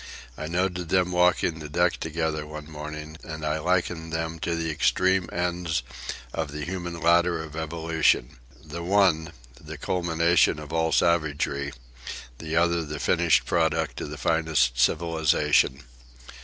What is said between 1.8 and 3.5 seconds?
together one morning, and